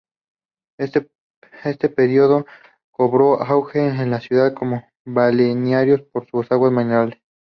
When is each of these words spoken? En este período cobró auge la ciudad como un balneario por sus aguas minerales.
En 0.79 0.89
este 1.63 1.89
período 1.89 2.47
cobró 2.89 3.39
auge 3.39 3.93
la 4.07 4.19
ciudad 4.19 4.55
como 4.55 4.83
un 5.05 5.13
balneario 5.13 6.03
por 6.09 6.25
sus 6.27 6.51
aguas 6.51 6.71
minerales. 6.71 7.21